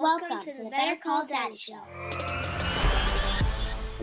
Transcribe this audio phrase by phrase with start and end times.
[0.00, 1.82] Welcome to the Better Call Daddy Show.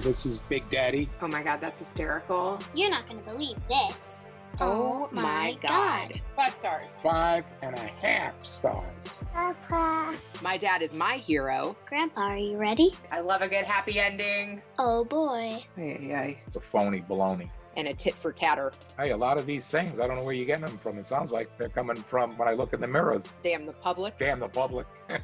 [0.01, 1.07] This is Big Daddy.
[1.21, 2.59] Oh my god, that's hysterical.
[2.73, 4.25] You're not going to believe this.
[4.59, 6.19] Oh, oh my god.
[6.35, 6.89] Five stars.
[7.01, 9.19] Five and a half stars.
[9.33, 10.17] Papa.
[10.43, 11.77] My dad is my hero.
[11.85, 12.93] Grandpa, are you ready?
[13.09, 14.61] I love a good happy ending.
[14.77, 15.63] Oh boy.
[15.77, 16.39] Hey, hey.
[16.45, 17.49] It's a phony baloney.
[17.77, 18.73] And a tit for tatter.
[18.99, 20.97] Hey, a lot of these things, I don't know where you're getting them from.
[20.97, 23.31] It sounds like they're coming from when I look in the mirrors.
[23.43, 24.17] Damn the public.
[24.17, 24.87] Damn the public.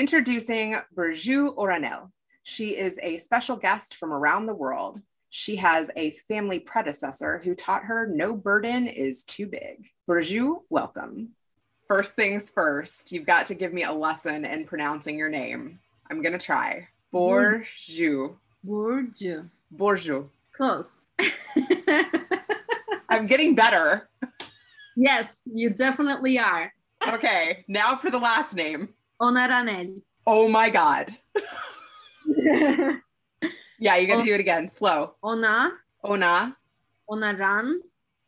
[0.00, 2.10] Introducing Burju Oranel.
[2.42, 5.02] She is a special guest from around the world.
[5.28, 9.90] She has a family predecessor who taught her no burden is too big.
[10.08, 11.32] Burju, welcome.
[11.86, 15.78] First things first, you've got to give me a lesson in pronouncing your name.
[16.10, 16.88] I'm going to try.
[17.12, 18.36] Borju.
[18.66, 19.50] Bourdieu.
[19.76, 20.30] Borju.
[20.56, 21.02] Close.
[23.10, 24.08] I'm getting better.
[24.96, 26.72] yes, you definitely are.
[27.06, 28.94] Okay, now for the last name.
[29.20, 30.02] Onaranelli.
[30.26, 31.16] Oh my God.
[33.82, 34.24] Yeah, you got to Oh.
[34.26, 34.68] do it again.
[34.68, 35.14] Slow.
[35.22, 35.72] Ona,
[36.04, 36.54] Ona,
[37.08, 37.80] ona ran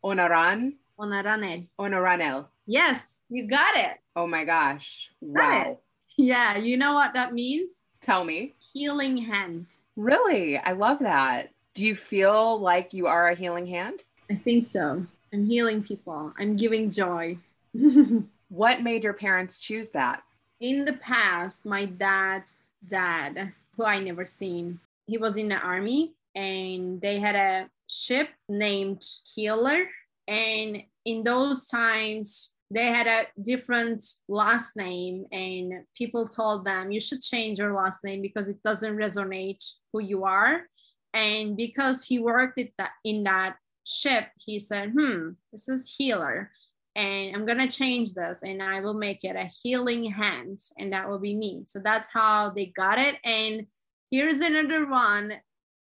[0.03, 1.69] ona Onaran, Onaran, Onaranel.
[1.79, 2.47] Onaranel.
[2.67, 3.99] Yes, you got it.
[4.17, 5.11] Oh my gosh.
[5.21, 5.79] Wow.
[6.17, 7.85] Yeah, you know what that means?
[8.01, 8.55] Tell me.
[8.73, 9.67] Healing hand.
[9.95, 10.57] Really?
[10.57, 11.51] I love that.
[11.75, 14.01] Do you feel like you are a healing hand?
[14.31, 15.05] I think so.
[15.35, 16.33] I'm healing people.
[16.39, 17.37] I'm giving joy.
[18.49, 20.23] What made your parents choose that?
[20.63, 26.13] In the past, my dad's dad, who I never seen, he was in the army
[26.37, 29.05] and they had a ship named
[29.35, 29.89] Healer.
[30.29, 37.01] And in those times, they had a different last name, and people told them you
[37.01, 40.69] should change your last name because it doesn't resonate who you are.
[41.13, 46.51] And because he worked at that in that ship, he said, "Hmm, this is Healer."
[46.95, 51.09] And I'm gonna change this and I will make it a healing hand, and that
[51.09, 51.63] will be me.
[51.67, 53.17] So that's how they got it.
[53.25, 53.67] And
[54.11, 55.35] here's another one,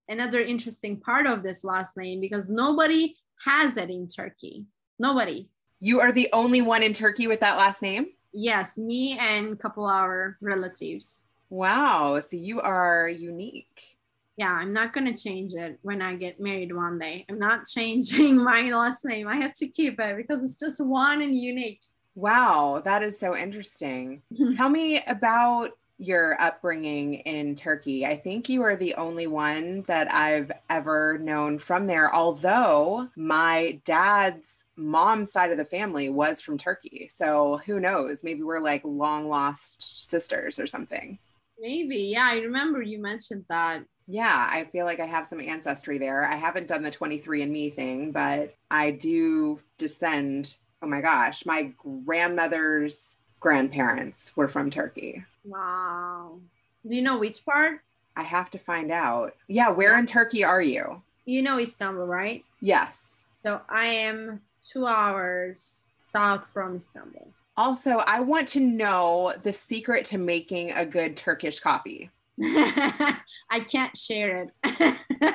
[0.08, 4.66] another interesting part of this last name because nobody has it in Turkey.
[4.98, 5.48] Nobody.
[5.80, 8.08] You are the only one in Turkey with that last name?
[8.32, 11.26] Yes, me and a couple our relatives.
[11.48, 12.18] Wow.
[12.20, 13.95] So you are unique.
[14.36, 17.24] Yeah, I'm not gonna change it when I get married one day.
[17.28, 19.28] I'm not changing my last name.
[19.28, 21.80] I have to keep it because it's just one and unique.
[22.14, 22.82] Wow.
[22.84, 24.22] That is so interesting.
[24.56, 28.04] Tell me about your upbringing in Turkey.
[28.04, 33.80] I think you are the only one that I've ever known from there, although my
[33.84, 37.08] dad's mom's side of the family was from Turkey.
[37.10, 38.24] So who knows?
[38.24, 41.18] Maybe we're like long lost sisters or something.
[41.58, 42.28] Maybe, yeah.
[42.30, 43.84] I remember you mentioned that.
[44.06, 46.24] Yeah, I feel like I have some ancestry there.
[46.24, 50.54] I haven't done the 23andMe thing, but I do descend.
[50.82, 51.72] Oh my gosh, my
[52.04, 55.24] grandmother's grandparents were from Turkey.
[55.44, 56.38] Wow.
[56.86, 57.80] Do you know which part?
[58.16, 59.34] I have to find out.
[59.48, 61.02] Yeah, where in Turkey are you?
[61.24, 62.44] You know Istanbul, right?
[62.60, 63.24] Yes.
[63.32, 67.28] So I am two hours south from Istanbul.
[67.56, 72.10] Also, I want to know the secret to making a good Turkish coffee.
[73.50, 75.34] I can't share it.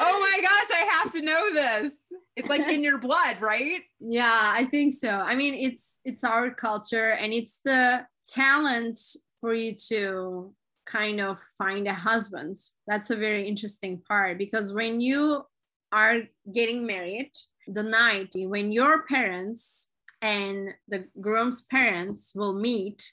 [0.00, 1.92] Oh my gosh, I have to know this.
[2.36, 3.82] It's like in your blood, right?
[4.00, 5.08] yeah, I think so.
[5.08, 8.98] I mean, it's it's our culture and it's the talent
[9.40, 10.52] for you to
[10.86, 12.56] kind of find a husband.
[12.86, 15.44] That's a very interesting part because when you
[15.92, 17.30] are getting married,
[17.68, 19.90] the night when your parents
[20.20, 23.12] and the groom's parents will meet,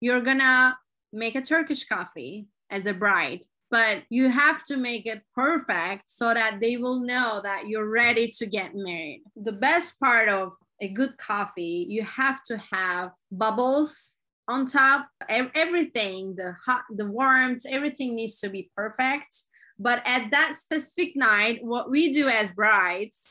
[0.00, 0.78] you're gonna
[1.12, 3.40] make a Turkish coffee as a bride.
[3.70, 8.28] But you have to make it perfect so that they will know that you're ready
[8.28, 9.22] to get married.
[9.34, 14.14] The best part of a good coffee, you have to have bubbles
[14.48, 19.44] on top, everything, the hot, the warmth, everything needs to be perfect.
[19.78, 23.24] But at that specific night, what we do as brides,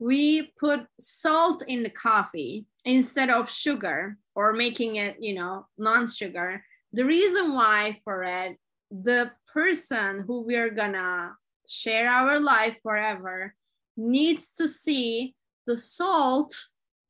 [0.00, 6.64] we put salt in the coffee instead of sugar or making it, you know, non-sugar.
[6.94, 8.56] The reason why for it,
[8.88, 11.34] the person who we're gonna
[11.68, 13.56] share our life forever
[13.96, 15.34] needs to see
[15.66, 16.54] the salt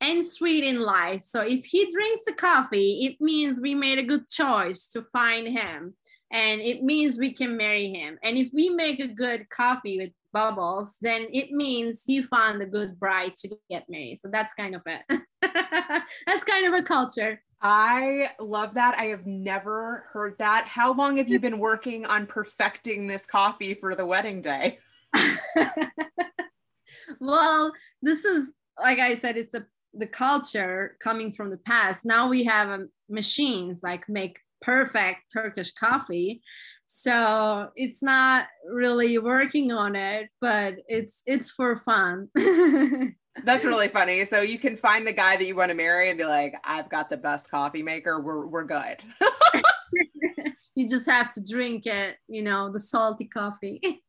[0.01, 1.21] and sweet in life.
[1.21, 5.47] So if he drinks the coffee, it means we made a good choice to find
[5.47, 5.93] him.
[6.31, 8.17] And it means we can marry him.
[8.23, 12.65] And if we make a good coffee with bubbles, then it means he found a
[12.65, 14.17] good bride to get married.
[14.17, 15.21] So that's kind of it.
[16.25, 17.39] that's kind of a culture.
[17.67, 18.95] I love that.
[18.99, 20.67] I have never heard that.
[20.67, 24.77] How long have you been working on perfecting this coffee for the wedding day?
[27.19, 27.73] well,
[28.03, 29.65] this is like I said, it's a
[29.95, 32.05] the culture coming from the past.
[32.05, 36.43] Now we have um, machines like make perfect Turkish coffee.
[36.85, 42.29] So it's not really working on it, but it's it's for fun.
[43.43, 44.23] That's really funny.
[44.25, 46.89] So you can find the guy that you want to marry and be like, I've
[46.89, 48.21] got the best coffee maker.
[48.21, 48.97] We're we're good.
[50.75, 54.03] you just have to drink it, you know, the salty coffee.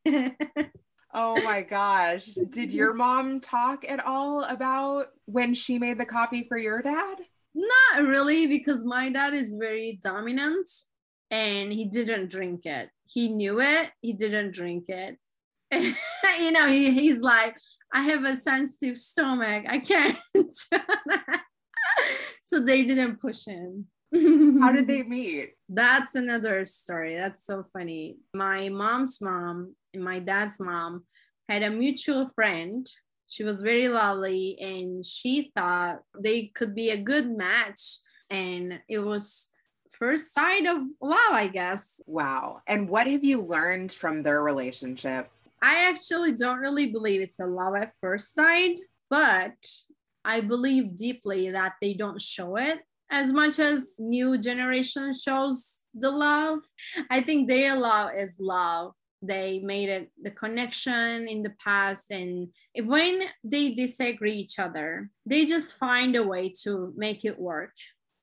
[1.13, 2.25] oh my gosh.
[2.49, 7.17] Did your mom talk at all about when she made the coffee for your dad?
[7.55, 10.69] Not really, because my dad is very dominant
[11.31, 12.89] and he didn't drink it.
[13.05, 15.17] He knew it, he didn't drink it.
[16.39, 17.57] you know, he, he's like,
[17.93, 19.65] I have a sensitive stomach.
[19.67, 20.17] I can't.
[22.41, 23.87] so they didn't push him.
[24.61, 25.53] How did they meet?
[25.67, 27.15] That's another story.
[27.15, 28.17] That's so funny.
[28.33, 31.03] My mom's mom and my dad's mom
[31.49, 32.87] had a mutual friend.
[33.27, 37.99] She was very lovely and she thought they could be a good match.
[38.29, 39.49] And it was
[39.91, 41.99] first sight of love, I guess.
[42.05, 42.61] Wow.
[42.67, 45.29] And what have you learned from their relationship?
[45.61, 48.77] I actually don't really believe it's a love at first sight,
[49.09, 49.55] but
[50.23, 56.11] I believe deeply that they don't show it as much as new generation shows the
[56.11, 56.59] love.
[57.09, 58.93] I think their love is love.
[59.21, 62.49] They made it the connection in the past, and
[62.83, 67.73] when they disagree each other, they just find a way to make it work.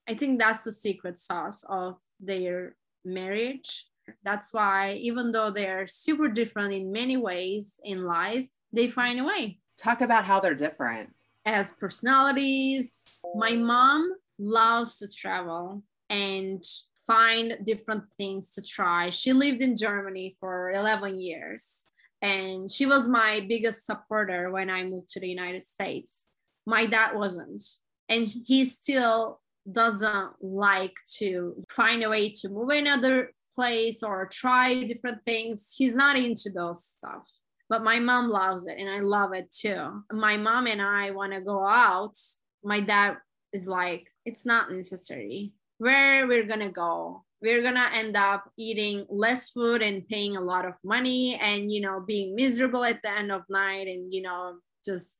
[0.07, 3.87] I think that's the secret sauce of their marriage
[4.23, 9.23] that's why, even though they're super different in many ways in life, they find a
[9.23, 9.59] way.
[9.77, 11.13] Talk about how they're different.
[11.45, 13.03] As personalities,
[13.35, 16.63] my mom loves to travel and
[17.05, 19.09] find different things to try.
[19.09, 21.83] She lived in Germany for 11 years
[22.21, 26.25] and she was my biggest supporter when I moved to the United States.
[26.65, 27.61] My dad wasn't.
[28.09, 29.41] And he still
[29.71, 35.73] doesn't like to find a way to move another place or try different things.
[35.75, 37.23] He's not into those stuff.
[37.69, 40.03] But my mom loves it and I love it too.
[40.11, 42.15] My mom and I want to go out.
[42.63, 43.17] My dad
[43.53, 45.53] is like, it's not necessary.
[45.79, 50.41] Where we're going to go, we're to end up eating less food and paying a
[50.41, 54.21] lot of money and, you know, being miserable at the end of night and, you
[54.21, 55.17] know, just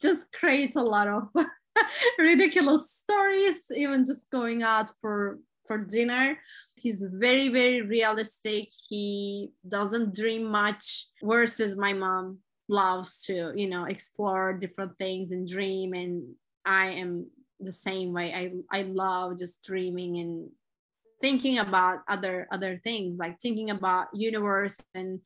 [0.00, 1.28] just creates a lot of
[2.18, 6.38] ridiculous stories even just going out for for dinner.
[6.82, 8.68] He's very, very realistic.
[8.88, 12.38] He doesn't dream much, versus my mom
[12.68, 15.94] loves to, you know, explore different things and dream.
[15.94, 16.34] And
[16.64, 17.30] I am
[17.60, 18.32] the same way.
[18.32, 20.50] I, I love just dreaming and
[21.20, 24.78] thinking about other other things, like thinking about universe.
[24.94, 25.20] And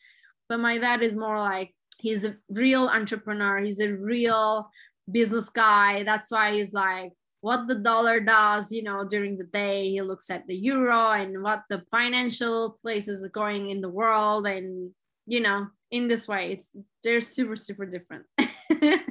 [0.49, 3.59] but my dad is more like he's a real entrepreneur.
[3.59, 4.71] He's a real
[5.11, 6.05] business guy.
[6.05, 10.31] That's why he's like, what the dollar does you know during the day he looks
[10.31, 14.93] at the euro and what the financial places are going in the world and
[15.27, 16.71] you know in this way it's
[17.05, 18.25] they're super super different.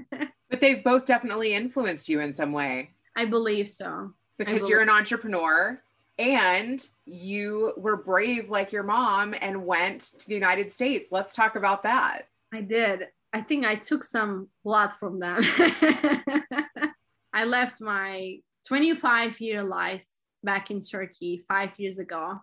[0.52, 2.92] But they've both definitely influenced you in some way.
[3.16, 4.12] I believe so.
[4.38, 5.82] Because believe- you're an entrepreneur
[6.20, 11.10] and you were brave like your mom and went to the united states.
[11.10, 12.28] Let's talk about that.
[12.54, 13.08] I did.
[13.34, 15.42] I think i took some blood from them
[17.34, 20.08] I left my 25 year life
[20.44, 22.40] back in Turkey five years ago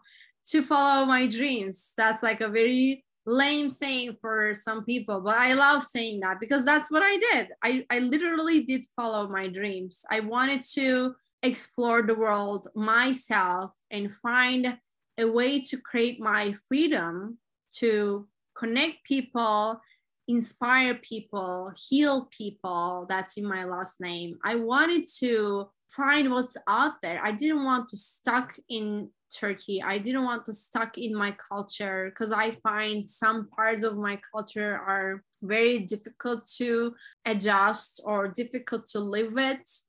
[0.47, 1.93] to follow my dreams.
[1.97, 6.65] That's like a very lame saying for some people, but I love saying that because
[6.65, 7.49] that's what I did.
[7.63, 10.05] I, I literally did follow my dreams.
[10.11, 14.79] I wanted to explore the world myself and find
[15.19, 17.39] a way to create my freedom
[17.75, 18.27] to
[18.57, 19.81] connect people
[20.29, 23.07] inspire people, heal people.
[23.09, 24.39] That's in my last name.
[24.45, 27.21] I wanted to find what's out there.
[27.25, 29.83] I didn't want to stuck in Turkey.
[29.83, 34.21] I didn't want to stuck in my culture because I find some parts of my
[34.33, 36.95] culture are very difficult to
[37.25, 39.83] adjust or difficult to live with.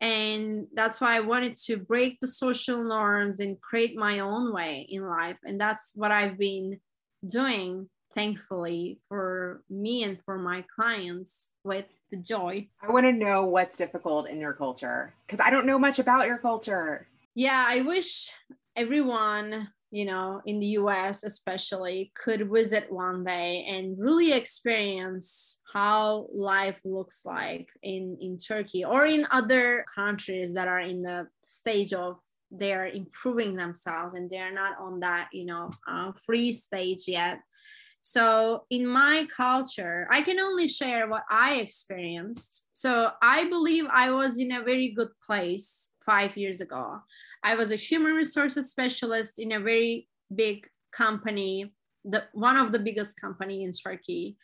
[0.00, 4.86] And that's why I wanted to break the social norms and create my own way
[4.88, 5.38] in life.
[5.44, 6.80] And that's what I've been
[7.24, 12.68] doing thankfully for me and for my clients with the joy.
[12.82, 16.26] I want to know what's difficult in your culture because I don't know much about
[16.26, 17.06] your culture.
[17.34, 18.30] Yeah, I wish
[18.76, 26.26] everyone, you know, in the US especially could visit one day and really experience how
[26.32, 31.92] life looks like in in Turkey or in other countries that are in the stage
[31.94, 32.18] of
[32.50, 37.38] they're improving themselves and they're not on that you know uh, free stage yet
[38.04, 42.64] So, in my culture, I can only share what I experienced.
[42.72, 46.98] So, I believe I was in a very good place five years ago.
[47.44, 51.72] I was a human resources specialist in a very big company,
[52.04, 54.36] the one of the biggest company in Turkey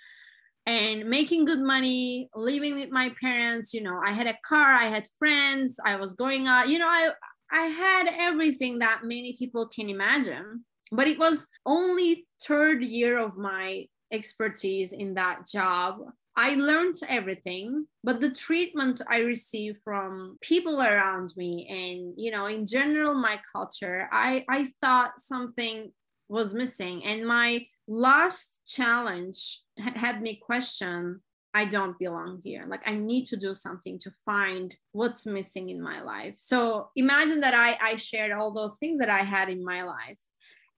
[0.64, 4.84] and making good money, living with my parents, you know, I had a car, I
[4.84, 7.10] had friends, I was going out, you know, I
[7.50, 13.36] I had everything that many people can imagine but it was only third year of
[13.36, 15.98] my expertise in that job
[16.36, 22.46] i learned everything but the treatment i received from people around me and you know
[22.46, 25.92] in general my culture i i thought something
[26.28, 31.20] was missing and my last challenge had me question
[31.54, 32.66] I don't belong here.
[32.68, 36.34] Like I need to do something to find what's missing in my life.
[36.36, 40.20] So imagine that I I shared all those things that I had in my life.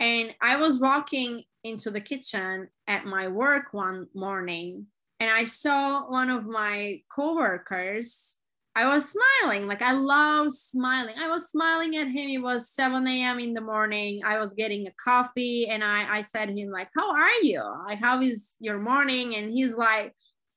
[0.00, 4.87] And I was walking into the kitchen at my work one morning
[5.21, 8.38] and I saw one of my coworkers.
[8.75, 11.16] I was smiling, like I love smiling.
[11.19, 12.30] I was smiling at him.
[12.30, 13.38] It was 7 a.m.
[13.38, 14.23] in the morning.
[14.25, 17.62] I was getting a coffee and I, I said to him, like, how are you?
[17.87, 19.35] Like, how is your morning?
[19.35, 20.14] And he's like,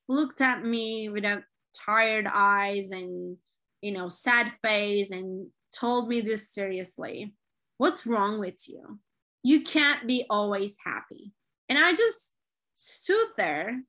[0.07, 1.43] looked at me with a
[1.75, 3.35] tired eyes and,
[3.81, 5.47] you know, sad face and
[5.77, 7.33] told me this seriously.
[7.77, 8.99] What's wrong with you?
[9.43, 11.31] You can't be always happy.
[11.69, 12.33] And I just
[12.73, 13.81] stood there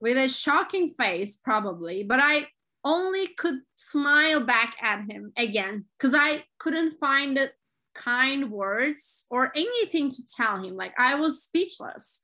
[0.00, 2.48] with a shocking face, probably, but I
[2.84, 7.50] only could smile back at him again because I couldn't find the
[7.94, 10.76] kind words or anything to tell him.
[10.76, 12.20] Like I was speechless.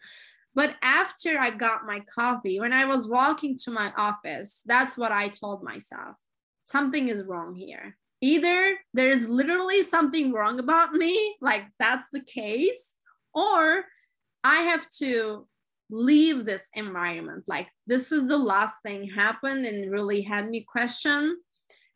[0.55, 5.13] But after I got my coffee, when I was walking to my office, that's what
[5.13, 6.17] I told myself
[6.65, 12.95] something is wrong here either there's literally something wrong about me, like that's the case,
[13.35, 13.85] or
[14.45, 15.47] I have to
[15.91, 17.45] leave this environment.
[17.47, 21.39] Like this is the last thing happened and really had me question.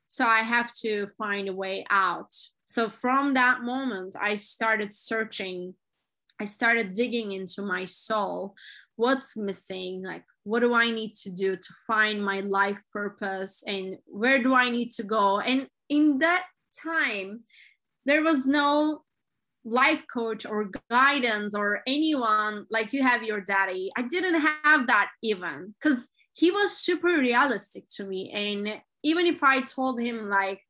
[0.06, 2.34] So I have to find a way out.
[2.64, 5.74] So from that moment, I started searching.
[6.40, 8.54] I started digging into my soul.
[8.96, 10.02] What's missing?
[10.02, 13.62] Like, what do I need to do to find my life purpose?
[13.66, 15.40] And where do I need to go?
[15.40, 16.44] And in that
[16.82, 17.40] time,
[18.06, 19.02] there was no
[19.64, 23.90] life coach or guidance or anyone like you have your daddy.
[23.96, 28.30] I didn't have that even because he was super realistic to me.
[28.32, 30.62] And even if I told him, like,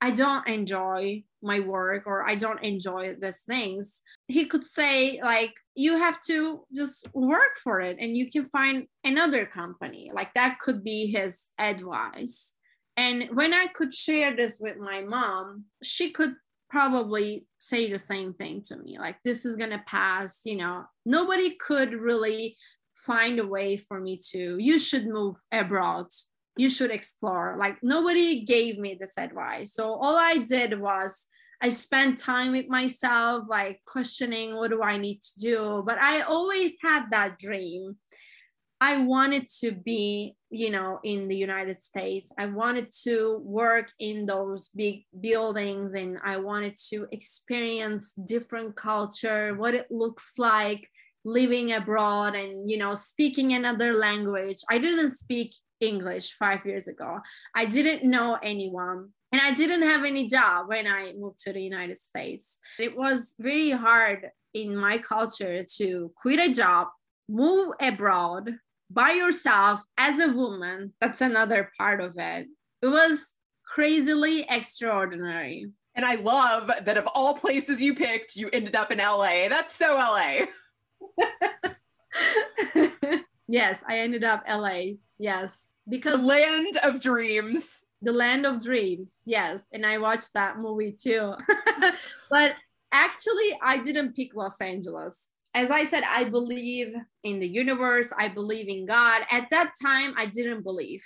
[0.00, 5.54] I don't enjoy my work or I don't enjoy these things, he could say, like,
[5.76, 10.10] you have to just work for it and you can find another company.
[10.12, 12.54] Like, that could be his advice.
[12.98, 16.34] And when I could share this with my mom, she could
[16.68, 20.40] probably say the same thing to me like, this is going to pass.
[20.44, 22.56] You know, nobody could really
[22.96, 26.06] find a way for me to, you should move abroad.
[26.56, 27.54] You should explore.
[27.56, 29.74] Like, nobody gave me this advice.
[29.74, 31.28] So, all I did was,
[31.60, 35.82] I spent time with myself, like questioning what do I need to do.
[35.86, 37.96] But I always had that dream.
[38.80, 42.32] I wanted to be you know in the united states.
[42.38, 49.54] I wanted to work in those big buildings and i wanted to experience different culture
[49.54, 50.88] what it looks like
[51.24, 54.60] living abroad and you know speaking another language.
[54.70, 57.20] I didn't speak english 5 years ago.
[57.54, 61.62] I didn't know anyone and i didn't have any job when i moved to the
[61.62, 62.58] united states.
[62.78, 66.88] It was very hard in my culture to quit a job
[67.28, 68.54] move abroad
[68.90, 70.94] by yourself as a woman.
[71.00, 72.46] That's another part of it.
[72.82, 73.34] It was
[73.66, 75.66] crazily extraordinary.
[75.94, 79.48] And I love that of all places you picked, you ended up in LA.
[79.48, 80.46] That's so LA.
[83.48, 84.82] yes, I ended up LA.
[85.18, 87.82] Yes, because the land of dreams.
[88.00, 89.16] The land of dreams.
[89.26, 91.34] Yes, and I watched that movie too.
[92.30, 92.52] but
[92.92, 98.28] actually, I didn't pick Los Angeles as I said, I believe in the universe, I
[98.28, 99.22] believe in God.
[99.28, 101.04] At that time, I didn't believe.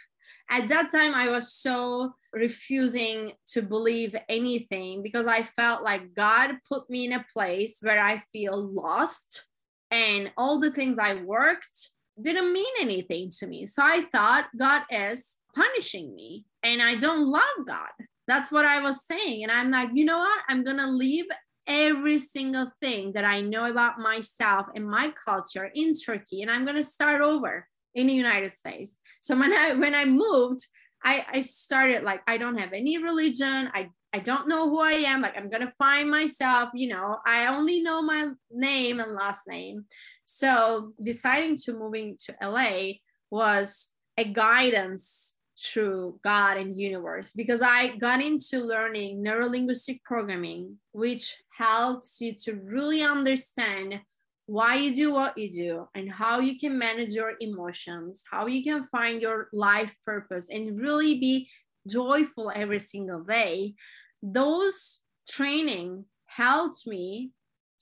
[0.50, 6.56] At that time, I was so refusing to believe anything because I felt like God
[6.68, 9.47] put me in a place where I feel lost
[9.90, 11.90] and all the things I worked
[12.21, 13.64] didn't mean anything to me.
[13.64, 17.90] So I thought God is punishing me and I don't love God.
[18.28, 19.44] That's what I was saying.
[19.44, 20.40] And I'm like, you know what?
[20.49, 21.25] I'm going to leave
[21.66, 26.64] every single thing that I know about myself and my culture in Turkey, and I'm
[26.64, 28.97] gonna start over in the United States.
[29.21, 30.66] So when I when I moved,
[31.04, 33.71] I, I started like I don't have any religion.
[33.75, 35.23] I I don't know who I am.
[35.23, 36.71] Like I'm gonna find myself.
[36.75, 39.87] You know, I only know my name and last name.
[40.25, 42.92] So deciding to moving to LA
[43.31, 51.37] was a guidance through God and universe because I got into learning neurolinguistic programming, which
[51.62, 54.00] helps you to really understand
[54.47, 58.62] why you do what you do and how you can manage your emotions, how you
[58.62, 61.49] can find your life purpose and really be
[61.88, 63.75] joyful every single day.
[64.23, 65.00] Those
[65.31, 67.31] training helped me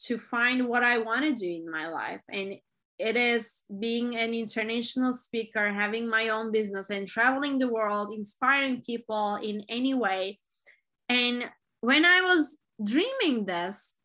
[0.07, 2.21] to find what I want to do in my life.
[2.31, 2.55] And
[2.99, 8.83] it is being an international speaker, having my own business, and traveling the world, inspiring
[8.83, 10.39] people in any way.
[11.09, 13.97] And when I was dreaming this,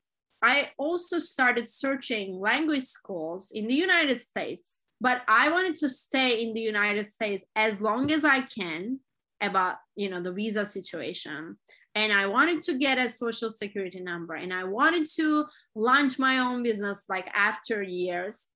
[0.42, 4.84] I also started searching language schools in the United States.
[5.02, 9.00] But I wanted to stay in the United States as long as I can
[9.42, 11.58] about you know the visa situation
[11.94, 15.44] and i wanted to get a social security number and i wanted to
[15.76, 18.48] launch my own business like after years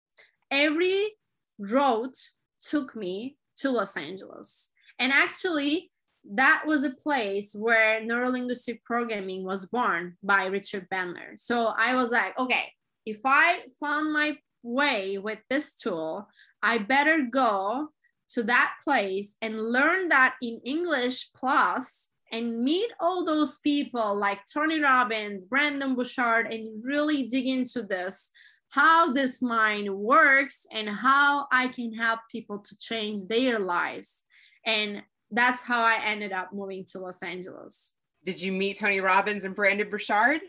[0.52, 1.12] every
[1.60, 2.12] road
[2.60, 4.72] took me to Los Angeles.
[4.98, 5.92] And actually,
[6.30, 11.38] that was a place where neurolinguistic programming was born by Richard Bandler.
[11.38, 12.72] So I was like, okay,
[13.06, 16.28] if I found my way with this tool,
[16.62, 17.90] I better go
[18.30, 24.42] to that place and learn that in English plus and meet all those people like
[24.54, 28.30] Tony Robbins, Brendon Burchard, and really dig into this
[28.70, 34.24] how this mind works and how I can help people to change their lives.
[34.64, 37.94] And that's how I ended up moving to Los Angeles.
[38.24, 40.42] Did you meet Tony Robbins and Brendon Burchard?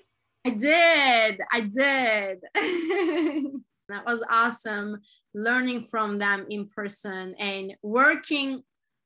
[0.44, 1.40] I did.
[1.52, 2.40] I did.
[3.88, 5.00] that was awesome
[5.34, 8.62] learning from them in person and working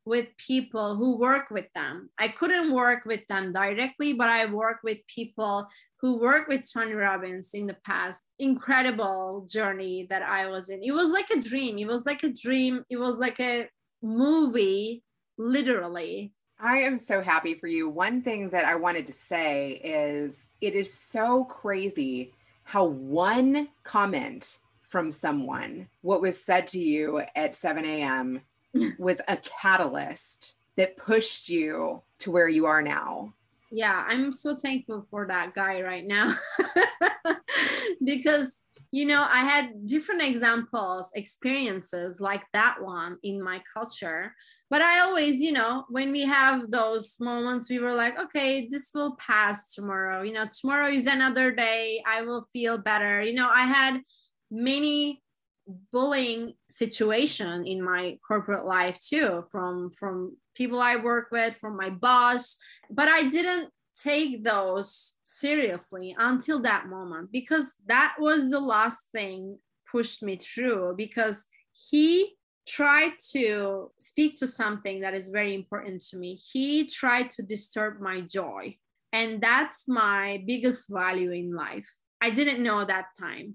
[0.07, 2.11] with people who work with them.
[2.19, 5.67] I couldn't work with them directly, but I work with people
[6.01, 8.21] who worked with Tony Robbins in the past.
[8.39, 10.83] Incredible journey that I was in.
[10.83, 11.79] It was like a dream.
[11.79, 12.85] It was like a dream.
[12.91, 13.69] It was like a
[14.03, 15.03] movie,
[15.37, 16.33] literally.
[16.59, 17.89] I am so happy for you.
[17.89, 24.59] One thing that I wanted to say is it is so crazy how one comment
[24.83, 28.41] from someone, what was said to you at 7 a.m.,
[28.99, 33.33] was a catalyst that pushed you to where you are now
[33.71, 36.35] yeah i'm so thankful for that guy right now
[38.05, 38.64] because
[38.95, 44.33] you know i had different examples experiences like that one in my culture
[44.71, 48.93] but i always you know when we have those moments we were like okay this
[48.95, 50.23] will pass tomorrow.
[50.23, 52.03] You know tomorrow is another day.
[52.07, 53.21] I will feel better.
[53.21, 54.01] You know i had
[54.51, 55.23] many
[55.91, 61.89] bullying situation in my corporate life too from from people i work with from my
[61.91, 62.57] boss
[62.91, 63.71] but i didn't
[64.03, 69.59] take those seriously until that moment because that was the last thing
[69.91, 72.35] pushed me through because he
[72.67, 76.35] tried to speak to something that is very important to me.
[76.35, 78.77] He tried to disturb my joy
[79.13, 81.89] and that's my biggest value in life.
[82.21, 83.55] I didn't know that time.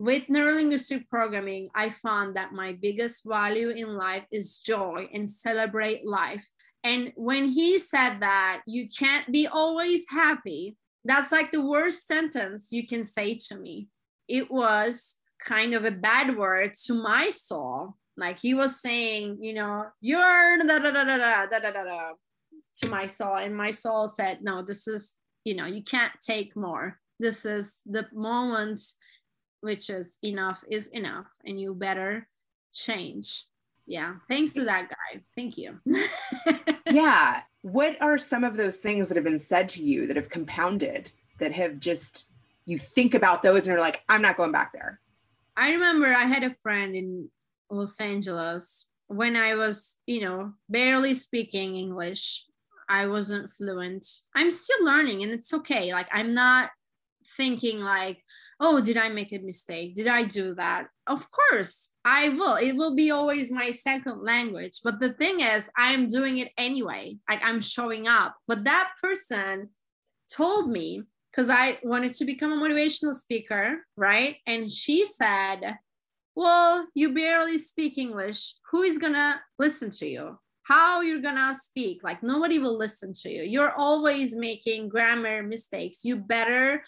[0.00, 6.06] With neurolinguistic programming, I found that my biggest value in life is joy and celebrate
[6.06, 6.46] life.
[6.88, 12.72] And when he said that you can't be always happy, that's like the worst sentence
[12.72, 13.88] you can say to me.
[14.26, 17.96] It was kind of a bad word to my soul.
[18.16, 22.12] Like he was saying, you know, you're da da da da da da da da
[22.76, 23.34] to my soul.
[23.34, 25.12] And my soul said, no, this is,
[25.44, 26.98] you know, you can't take more.
[27.20, 28.80] This is the moment
[29.60, 32.28] which is enough is enough and you better
[32.72, 33.44] change
[33.88, 35.22] yeah thanks to that guy.
[35.34, 35.80] Thank you.
[36.90, 37.42] Yeah.
[37.62, 41.10] What are some of those things that have been said to you that have compounded
[41.38, 42.30] that have just
[42.64, 45.00] you think about those and you're like i'm not going back there.
[45.56, 47.30] I remember i had a friend in
[47.70, 48.86] los angeles.
[49.08, 52.44] When i was you know barely speaking english
[52.88, 54.06] i wasn't fluent.
[54.34, 55.92] I'm still learning and it's okay.
[55.92, 56.70] Like i'm not
[57.36, 58.22] thinking like
[58.60, 59.94] oh did i make a mistake?
[59.94, 60.88] Did i do that?
[61.06, 62.56] Of course i will.
[62.56, 64.80] It will be always my second language.
[64.82, 67.18] But the thing is i'm doing it anyway.
[67.28, 68.36] Like i'm showing up.
[68.46, 69.70] But that person
[70.30, 74.36] told me because i wanted to become a motivational speaker right?
[74.46, 75.78] And she said
[76.34, 78.54] well you barely speak english.
[78.70, 80.38] Who is gonna listen to you?
[80.68, 82.04] How you're gonna speak?
[82.04, 83.42] Like nobody will listen to you.
[83.42, 86.04] You're always making grammar mistakes.
[86.04, 86.84] You better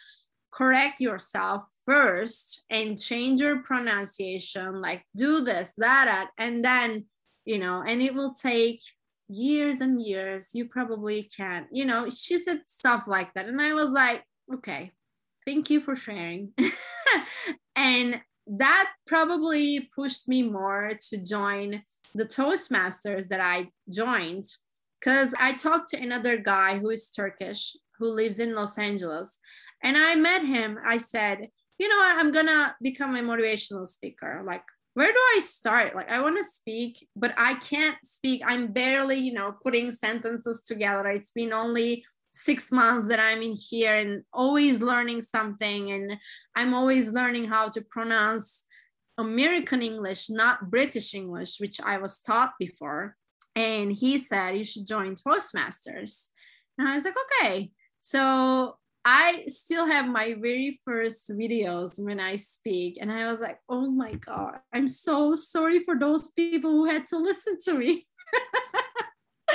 [0.52, 7.04] correct yourself first and change your pronunciation like do this that, that and then
[7.44, 8.80] you know and it will take
[9.28, 13.72] years and years you probably can't you know she said stuff like that and i
[13.72, 14.90] was like okay
[15.46, 16.52] thank you for sharing
[17.76, 21.82] and that probably pushed me more to join
[22.14, 24.46] the Toastmasters that I joined
[24.98, 29.38] because I talked to another guy who is Turkish who lives in Los Angeles.
[29.82, 30.78] And I met him.
[30.84, 32.16] I said, you know what?
[32.16, 34.42] I'm gonna become a motivational speaker.
[34.44, 34.64] Like,
[34.94, 35.94] where do I start?
[35.94, 38.42] Like, I want to speak, but I can't speak.
[38.44, 41.08] I'm barely, you know, putting sentences together.
[41.08, 45.90] It's been only six months that I'm in here and always learning something.
[45.90, 46.18] And
[46.54, 48.64] I'm always learning how to pronounce
[49.16, 53.16] American English, not British English, which I was taught before.
[53.54, 56.28] And he said, You should join Toastmasters.
[56.78, 57.70] And I was like, Okay.
[58.00, 62.98] So I still have my very first videos when I speak.
[63.00, 67.06] And I was like, Oh my God, I'm so sorry for those people who had
[67.08, 68.06] to listen to me.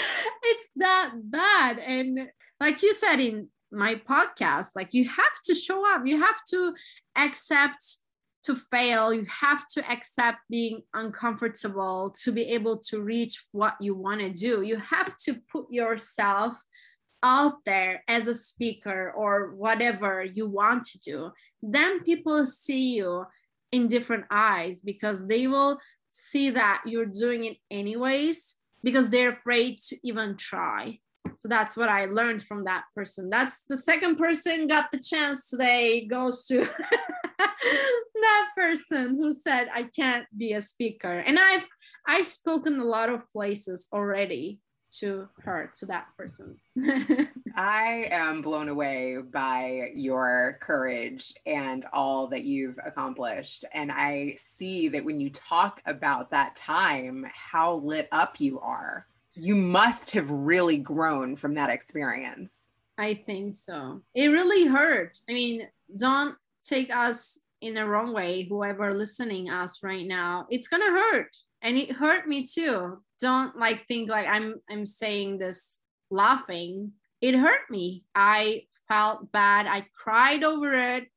[0.43, 1.79] it's that bad.
[1.79, 2.29] And
[2.59, 6.73] like you said in my podcast, like you have to show up, you have to
[7.15, 7.97] accept
[8.43, 13.95] to fail, you have to accept being uncomfortable to be able to reach what you
[13.95, 14.61] want to do.
[14.61, 16.57] You have to put yourself
[17.25, 21.31] out there as a speaker or whatever you want to do.
[21.63, 23.25] Then people see you
[23.71, 25.79] in different eyes because they will
[26.11, 30.99] see that you're doing it anyways because they're afraid to even try.
[31.37, 33.31] So that's what I learned from that person.
[33.31, 36.59] That's the second person got the chance today goes to
[37.39, 41.17] that person who said I can't be a speaker.
[41.25, 41.67] And I've
[42.05, 44.59] I've spoken a lot of places already
[44.99, 46.57] to her to that person.
[47.55, 53.65] I am blown away by your courage and all that you've accomplished.
[53.73, 59.07] And i see that when you talk about that time how lit up you are.
[59.33, 62.71] You must have really grown from that experience.
[62.97, 64.01] I think so.
[64.13, 65.19] It really hurt.
[65.29, 68.45] I mean don't take us in a wrong way.
[68.47, 71.35] Whoever listening us right now it's gonna hurt.
[71.61, 76.93] And it hurt me too don't like think like i'm i'm saying this laughing.
[77.21, 78.03] It hurt me.
[78.13, 79.65] I felt bad.
[79.65, 81.07] I cried over it.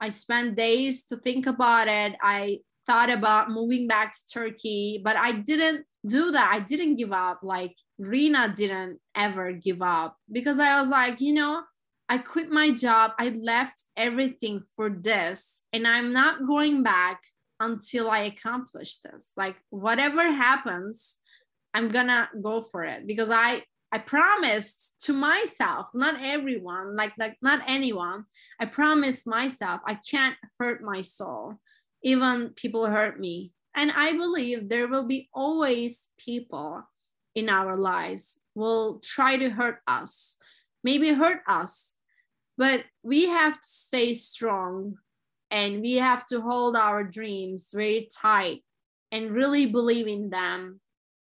[0.00, 2.16] I spent days to think about it.
[2.22, 6.50] I thought about moving back to turkey but i didn't do that.
[6.54, 7.40] I didn't give up.
[7.42, 11.62] Like rena didn't ever give up because i was like you know
[12.08, 13.12] i quit my job.
[13.18, 17.20] I left everything for this and i'm not going back
[17.60, 19.32] until i accomplish this.
[19.36, 21.18] Like whatever happens
[21.78, 23.62] I'm gonna go for it because I
[23.92, 28.24] I promised to myself, not everyone, like like not anyone.
[28.58, 31.60] I promised myself I can't hurt my soul,
[32.02, 33.52] even people hurt me.
[33.76, 36.82] And I believe there will be always people
[37.36, 40.36] in our lives will try to hurt us,
[40.82, 41.96] maybe hurt us,
[42.56, 44.96] but we have to stay strong
[45.48, 48.64] and we have to hold our dreams very tight
[49.12, 50.80] and really believe in them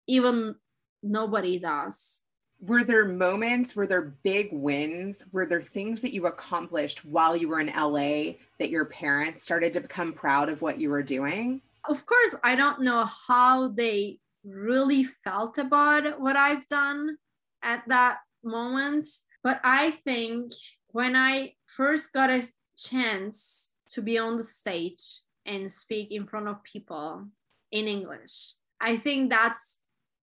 [0.07, 0.55] even
[1.03, 2.21] nobody does.
[2.61, 5.25] Were there moments, were there big wins?
[5.31, 9.73] Were there things that you accomplished while you were in LA that your parents started
[9.73, 11.61] to become proud of what you were doing?
[11.87, 17.17] Of course, I don't know how they really felt about what I've done
[17.61, 19.07] at that moment,
[19.43, 20.51] but I think
[20.87, 22.43] when I first got a
[22.77, 27.27] chance to be on the stage and speak in front of people
[27.71, 29.81] in English, I think that's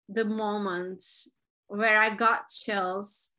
[0.09, 1.03] the moment
[1.69, 3.33] where I got chills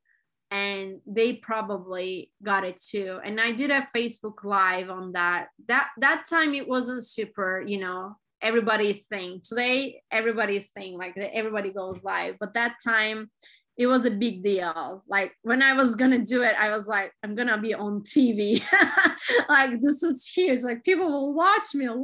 [0.52, 3.20] and they probably got it too.
[3.24, 5.48] And i did a facebook live on that.
[5.68, 9.42] That that time it wasn't super you know everybody's thing.
[9.44, 12.36] Today everybody's thing like everybody goes live.
[12.40, 13.30] But that time
[13.78, 15.04] it was a big deal.
[15.08, 18.64] Like when i was gonna do it i was like i'm gonna be on tv
[19.50, 20.62] like this is huge.
[20.62, 21.98] Like people will watch me live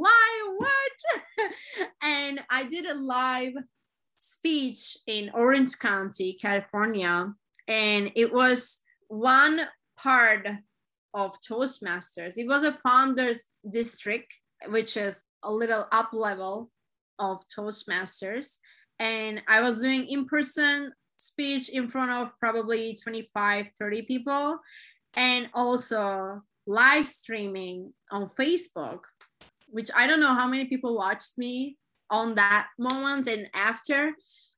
[0.58, 1.52] what
[2.02, 3.54] and i did a live
[4.24, 7.32] speech in Orange County, California,
[7.68, 9.60] and it was one
[9.98, 10.46] part
[11.12, 12.36] of Toastmasters.
[12.36, 14.32] It was a founders district,
[14.68, 16.70] which is a little up level
[17.18, 18.58] of Toastmasters.
[18.98, 24.58] And I was doing in person speech in front of probably 25, 30 people,
[25.16, 29.00] and also live streaming on Facebook,
[29.68, 31.76] which I don't know how many people watched me
[32.10, 34.12] on that moment and after.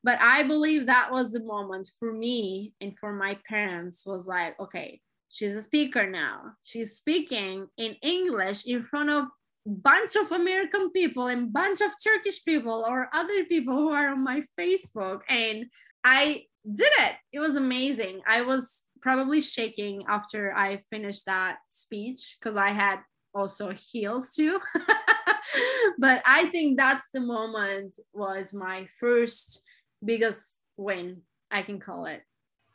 [0.05, 4.59] But i believe that was the moment for me and for my parents was like
[4.61, 6.53] okay she's a speaker now.
[6.63, 9.29] She's speaking in english in front of
[9.69, 14.23] bunch of american people and bunch of turkish people or other people who are on
[14.23, 15.21] my facebook.
[15.29, 15.67] And
[16.05, 17.15] i did it.
[17.33, 18.23] It was amazing.
[18.27, 22.99] I was probably shaking after i finished that speech because i had
[23.35, 24.59] also heels too
[25.99, 29.62] but I think that's the moment was my first
[30.05, 32.22] biggest win, I can call it.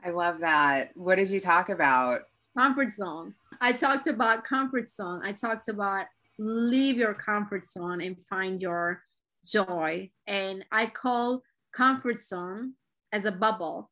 [0.04, 0.92] I love that.
[0.96, 2.22] What did you talk about?
[2.58, 3.36] Comfort zone.
[3.60, 5.22] I talked about comfort zone.
[5.24, 6.08] I talked about
[6.40, 9.04] leave your comfort zone and find your
[9.46, 10.10] joy.
[10.28, 11.44] And I call
[11.74, 12.74] comfort zone
[13.12, 13.92] as a bubble.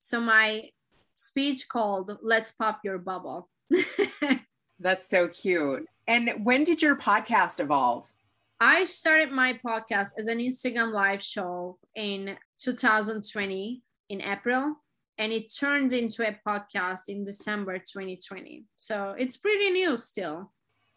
[0.00, 0.70] So my
[1.14, 3.48] speech called Let's Pop Your Bubble.
[4.80, 5.86] That's so cute.
[6.06, 8.06] And when did your podcast evolve?
[8.60, 14.76] I started my podcast as an Instagram live show in 2020 in April
[15.18, 18.64] and it turned into a podcast in December 2020.
[18.76, 20.52] So it's pretty new still.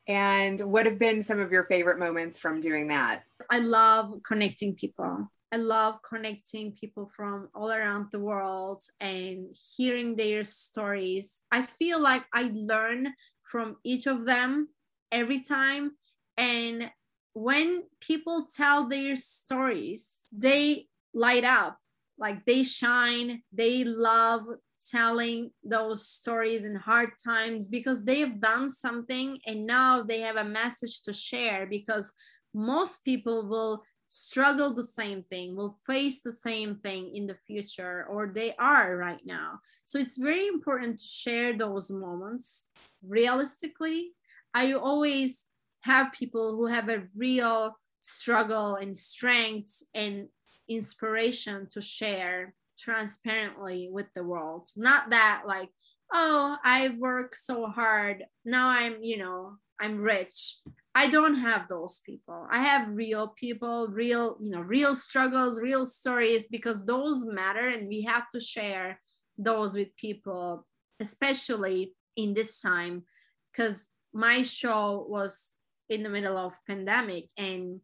[0.07, 3.23] And what have been some of your favorite moments from doing that?
[3.49, 5.29] I love connecting people.
[5.51, 11.41] I love connecting people from all around the world and hearing their stories.
[11.51, 14.69] I feel like I learn from each of them
[15.11, 15.91] every time.
[16.37, 16.91] And
[17.33, 21.77] when people tell their stories, they light up,
[22.17, 24.43] like they shine, they love
[24.91, 30.35] telling those stories in hard times because they have done something and now they have
[30.35, 32.13] a message to share because
[32.53, 38.05] most people will struggle the same thing will face the same thing in the future
[38.09, 39.59] or they are right now.
[39.85, 42.65] So it's very important to share those moments
[43.05, 44.13] realistically
[44.57, 45.45] i always
[45.81, 50.27] have people who have a real struggle and strength and
[50.67, 55.69] inspiration to share transparently with the world not that like
[56.13, 60.59] oh i work so hard now i'm you know i'm rich
[60.97, 62.47] I don't have those people.
[62.49, 67.87] I have real people, real, you know, real struggles, real stories because those matter and
[67.87, 68.99] we have to share
[69.37, 70.65] those with people,
[70.99, 73.03] especially in this time
[73.51, 75.53] because my show was
[75.89, 77.79] in the middle of pandemic and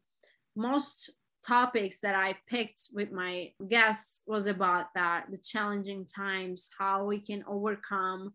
[0.56, 1.12] most
[1.46, 7.20] topics that I picked with my guests was about that the challenging times, how we
[7.20, 8.34] can overcome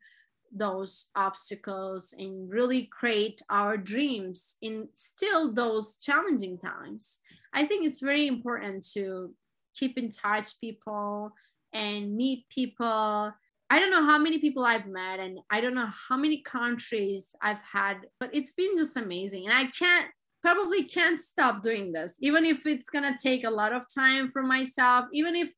[0.52, 7.18] those obstacles and really create our dreams in still those challenging times.
[7.52, 9.34] I think it's very important to
[9.74, 11.32] keep in touch people
[11.72, 13.34] and meet people
[13.70, 17.34] i don't know how many people i've met and i don't know how many countries
[17.42, 20.08] i've had but it's been just amazing and i can't
[20.42, 24.42] probably can't stop doing this even if it's to take a lot of time for
[24.42, 25.50] myself even if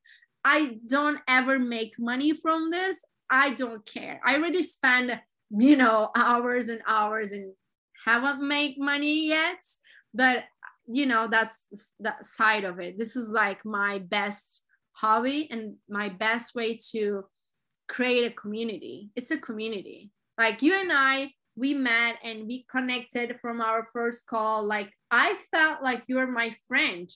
[0.44, 4.20] i don't ever make money from this I don't care.
[4.25, 5.20] I already spend,
[5.51, 7.55] you know, hours and hours and
[8.05, 9.62] haven't made money yet,
[10.12, 10.44] but
[10.92, 12.99] you know, that's that side of it.
[12.99, 17.25] This is like my best hobby and my best way to
[17.90, 19.11] create a community.
[19.16, 20.11] It's a community.
[20.38, 24.64] Like you and I, we met and we connected from our first call.
[24.64, 27.11] Like I felt like you're my friend.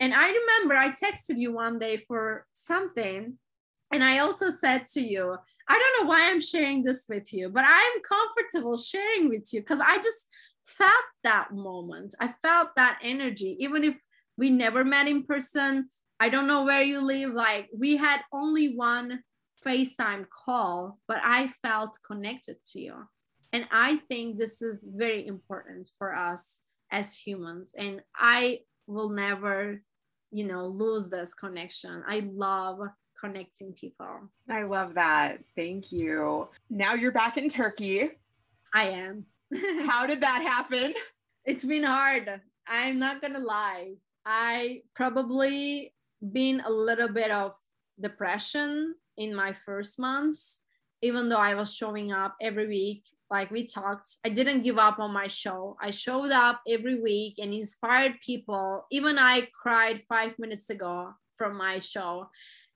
[0.00, 3.38] And I remember I texted you one day for something
[3.92, 5.36] and I also said to you,
[5.68, 9.60] I don't know why I'm sharing this with you, but I'm comfortable sharing with you
[9.60, 10.26] because I just
[10.66, 12.14] felt that moment.
[12.18, 13.94] I felt that energy, even if
[14.36, 15.88] we never met in person.
[16.18, 17.34] I don't know where you live.
[17.34, 19.22] Like we had only one
[19.66, 22.94] FaceTime call, but I felt connected to you.
[23.52, 26.58] And I think this is very important for us
[26.90, 27.74] as humans.
[27.78, 29.80] And I will never,
[30.30, 32.02] you know, lose this connection.
[32.06, 32.80] I love
[33.18, 34.28] connecting people.
[34.48, 35.38] I love that.
[35.56, 36.48] Thank you.
[36.68, 38.10] Now you're back in Turkey.
[38.74, 39.26] I am.
[39.86, 40.94] How did that happen?
[41.44, 42.40] It's been hard.
[42.66, 43.94] I'm not going to lie.
[44.26, 45.94] I probably
[46.32, 47.52] been a little bit of
[48.00, 50.60] depression in my first months
[51.02, 54.98] even though I was showing up every week like we talked i didn't give up
[54.98, 60.38] on my show i showed up every week and inspired people even i cried five
[60.38, 62.28] minutes ago from my show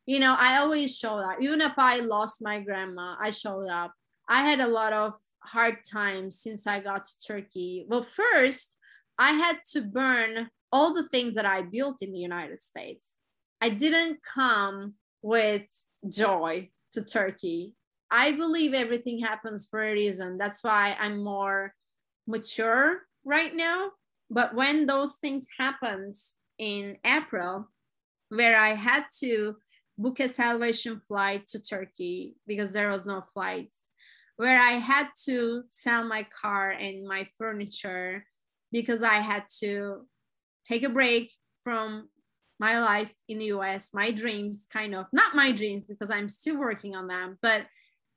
[0.08, 1.36] you know, I always show up.
[1.42, 3.92] Even if I lost my grandma, I showed up.
[4.26, 7.84] I had a lot of hard times since I got to Turkey.
[7.86, 8.78] Well, first,
[9.18, 13.16] I had to burn all the things that I built in the United States.
[13.60, 15.66] I didn't come with
[16.08, 17.74] joy to Turkey.
[18.10, 20.38] I believe everything happens for a reason.
[20.38, 21.74] That's why I'm more
[22.26, 23.90] mature right now.
[24.30, 26.14] But when those things happened
[26.58, 27.68] in April,
[28.28, 29.56] where I had to
[29.96, 33.92] book a salvation flight to Turkey because there was no flights,
[34.36, 38.24] where I had to sell my car and my furniture
[38.70, 40.06] because I had to
[40.64, 41.32] take a break
[41.64, 42.08] from
[42.58, 46.58] my life in the US, my dreams, kind of, not my dreams because I'm still
[46.58, 47.62] working on them, but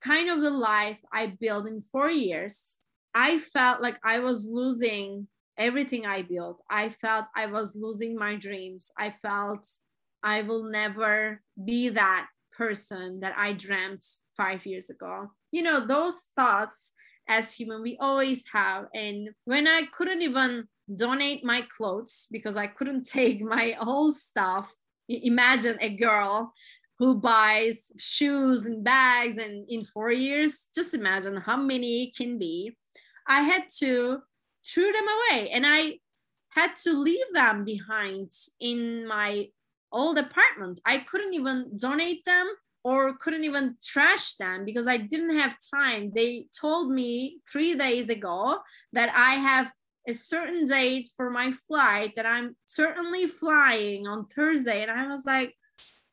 [0.01, 2.77] kind of the life I built in four years.
[3.13, 5.27] I felt like I was losing
[5.57, 6.63] everything I built.
[6.69, 8.91] I felt I was losing my dreams.
[8.97, 9.67] I felt
[10.23, 12.27] I will never be that
[12.57, 15.31] person that I dreamt five years ago.
[15.51, 16.93] You know, those thoughts
[17.27, 18.85] as human we always have.
[18.93, 24.73] And when I couldn't even donate my clothes because I couldn't take my whole stuff,
[25.07, 26.53] imagine a girl
[27.01, 32.37] who buys shoes and bags and in four years just imagine how many it can
[32.37, 32.77] be.
[33.27, 34.19] I had to
[34.63, 35.97] throw them away and i
[36.49, 39.47] had to leave them behind in my
[39.91, 40.79] old apartment.
[40.85, 42.47] I couldn't even donate them
[42.83, 46.11] or couldn't even trash them because i didn't have time.
[46.13, 48.59] They told me three days ago
[48.93, 49.71] that i have
[50.07, 55.23] a certain date for my flight that i'm certainly flying on thursday and i was
[55.25, 55.55] like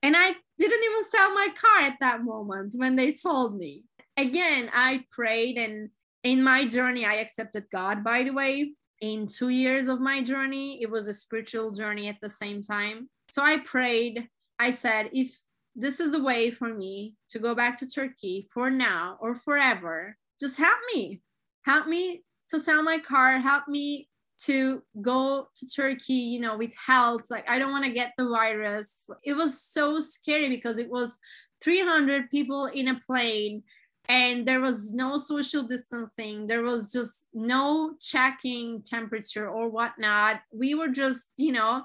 [0.03, 3.85] and I didn't even sell my car at that moment when they told me.
[4.17, 5.91] Again, I prayed, and
[6.23, 8.75] in my journey, I accepted God, by the way.
[9.01, 13.09] In two years of my journey, it was a spiritual journey at the same time.
[13.29, 14.29] So I prayed.
[14.59, 15.37] I said, if
[15.77, 20.17] this is the way for me to go back to Turkey for now or forever,
[20.41, 21.21] just help me.
[21.63, 23.39] Help me to sell my car.
[23.39, 24.09] Help me
[24.39, 27.27] to go to Turkey, you know, with health.
[27.31, 29.09] Like, I don't want to get the virus.
[29.25, 31.19] It was so scary because it was
[31.63, 33.65] 300 people in a plane
[34.09, 36.47] and there was no social distancing.
[36.47, 40.41] There was just no checking temperature or whatnot.
[40.53, 41.85] We were just, you know,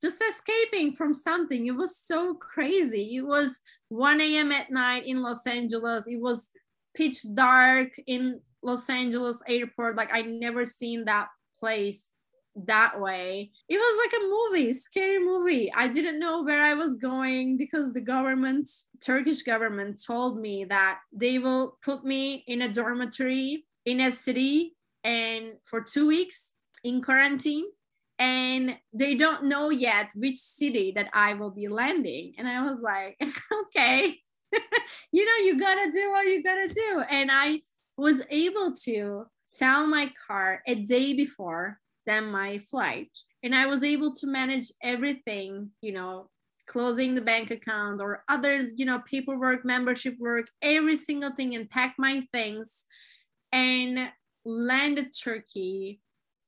[0.00, 1.66] just escaping from something.
[1.66, 3.16] It was so crazy.
[3.16, 4.50] It was 1 a.m.
[4.50, 6.08] at night in Los Angeles.
[6.08, 6.50] It was
[6.96, 9.96] pitch dark in Los Angeles airport.
[9.96, 11.28] Like I never seen that
[11.60, 12.08] place
[12.56, 13.50] that way.
[13.68, 15.72] It was like a movie, scary movie.
[15.74, 18.68] I didn't know where I was going because the government,
[19.04, 24.74] Turkish government, told me that they will put me in a dormitory in a city
[25.02, 27.66] and for two weeks in quarantine.
[28.18, 32.34] And they don't know yet which city that I will be landing.
[32.38, 33.20] And I was like,
[33.52, 34.20] okay,
[35.12, 37.02] you know, you gotta do what you gotta do.
[37.10, 37.60] And I
[37.96, 43.10] was able to sell my car a day before than my flight.
[43.42, 46.30] And i was able to manage everything you know
[46.66, 51.68] closing the bank account or other you know paperwork membership work every single thing and
[51.68, 52.86] pack my things
[53.52, 54.10] and
[54.46, 56.00] landed turkey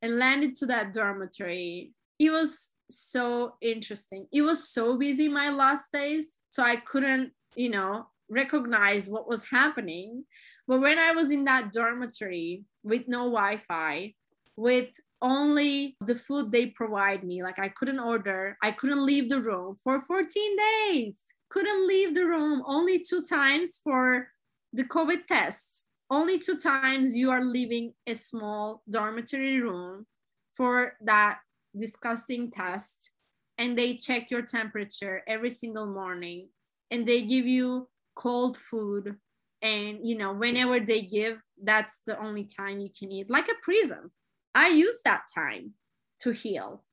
[0.02, 1.92] and landed to that dormitory.
[2.18, 4.26] It was so interesting.
[4.32, 9.44] It was so busy my last days so i couldn't you know recognize what was
[9.44, 10.24] happening
[10.68, 14.14] but when i was in that dormitory with no Wi-Fi,
[14.57, 14.88] with
[15.20, 17.42] only the food they provide me.
[17.42, 21.22] Like I couldn't order, I couldn't leave the room for 14 days.
[21.50, 24.29] Couldn't leave the room only two times for
[24.72, 25.87] the COVID test.
[26.11, 30.07] Only two times you are leaving a small dormitory room
[30.57, 31.38] for that
[31.76, 33.11] disgusting test.
[33.59, 36.50] And they check your temperature every single morning
[36.90, 39.16] and they give you cold food
[39.62, 43.55] and you know whenever they give that's the only time you can eat like a
[43.62, 44.11] prison
[44.55, 45.73] i use that time
[46.21, 46.85] to heal.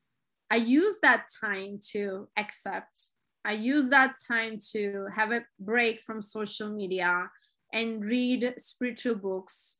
[0.49, 3.11] I use that time to accept.
[3.45, 7.29] I use that time to have a break from social media
[7.71, 9.77] and read spiritual books.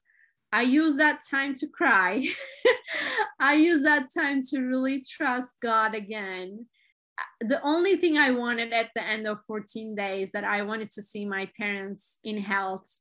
[0.51, 2.27] I use that time to cry.
[3.39, 6.65] I use that time to really trust god again
[7.41, 11.01] the only thing I wanted at the end of 14 days that I wanted to
[11.01, 12.99] see my parents in health.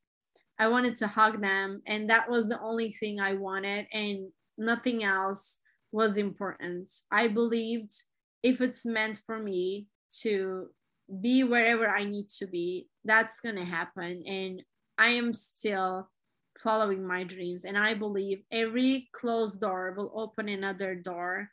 [0.59, 5.03] I wanted to hug them, and that was the only thing I wanted, and nothing
[5.03, 5.59] else
[5.93, 6.91] was important.
[7.11, 7.93] I believed
[8.43, 9.87] if it's meant for me
[10.23, 10.69] to
[11.21, 14.23] be wherever I need to be, that's going to happen.
[14.27, 14.63] And
[14.99, 16.09] I am still
[16.59, 17.65] following my dreams.
[17.65, 21.49] And I believe every closed door will open another door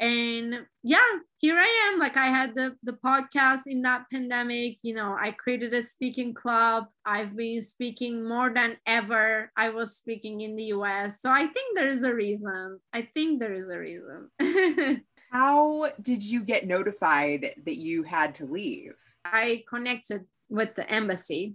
[0.00, 0.98] and yeah
[1.38, 1.98] here i am.
[1.98, 6.34] Like i had the the podcast in that pandemic you know i created a speaking
[6.34, 6.86] club.
[7.04, 9.50] I've been speaking more than ever.
[9.56, 12.80] I was speaking in the us so i think there is a reason.
[12.92, 15.02] I think there is a reason.
[15.30, 18.94] How did you get notified that you had to leave?
[19.24, 21.54] I connected with the embassy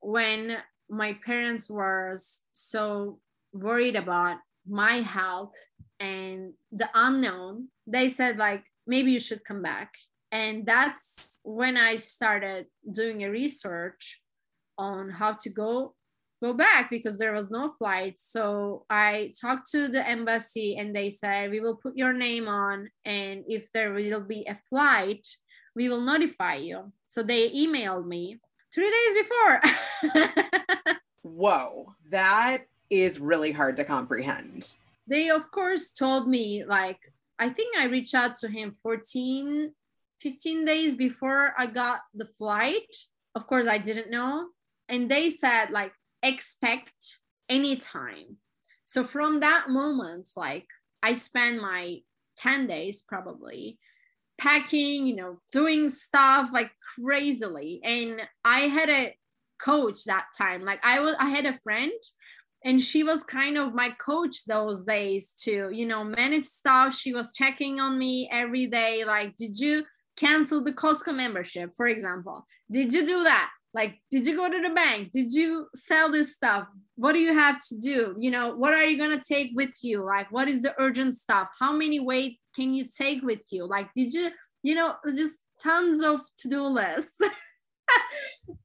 [0.00, 0.56] when
[0.88, 2.16] my parents were
[2.52, 3.20] so
[3.52, 5.52] worried about my health
[6.00, 9.94] and the unknown they said like maybe you should come back.
[10.32, 14.20] And that's when i started doing a research
[14.78, 15.94] on how to go
[16.42, 18.18] go back because there was no flight.
[18.18, 22.90] So i talked to the embassy and they said we will put your name on
[23.04, 25.26] and if there will be a flight
[25.76, 26.92] we will notify you.
[27.08, 28.40] So they emailed me
[28.74, 30.96] three days before.
[31.22, 34.72] Whoa that is really hard to comprehend
[35.10, 37.00] they of course told me like
[37.38, 39.74] i think i reached out to him 14
[40.20, 42.94] 15 days before i got the flight.
[43.34, 44.48] Of course i didn't know.
[44.88, 45.92] And they said like
[46.22, 48.36] expect anytime
[48.84, 50.66] so from that moment like
[51.02, 51.98] i spent my
[52.36, 53.78] 10 days probably
[54.38, 57.80] packing you know doing stuff like crazily.
[57.82, 59.14] And i had a
[59.58, 60.62] coach that time.
[60.64, 61.92] Like i was i had a friend
[62.64, 67.12] and she was kind of my coach those days to you know manage stuff she
[67.12, 69.84] was checking on me every day like did you
[70.16, 71.70] cancel the costco membership?
[71.76, 73.50] For example did you do that?
[73.72, 75.12] Like did you go to the bank?
[75.12, 76.66] Did you sell this stuff?
[76.96, 78.14] What do you have to do?
[78.18, 80.04] You know what are you going to take with you?
[80.04, 81.48] Like what is the urgent stuff?
[81.58, 83.64] How many weight can you take with you?
[83.64, 84.28] Like did you
[84.62, 87.16] you know just tons of to-do lists.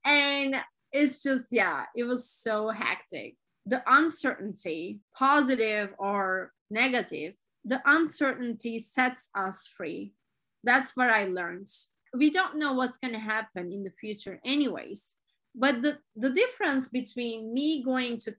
[0.05, 0.55] And
[0.91, 3.35] it's just yeah it was so hectic
[3.65, 10.13] the uncertainty, positive or negative, the uncertainty sets us free.
[10.63, 11.69] That's what I learned.
[12.13, 15.15] We don't know what's going to happen in the future, anyways.
[15.55, 18.35] But the, the difference between me going to